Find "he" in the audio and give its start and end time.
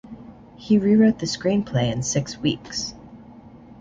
0.57-0.79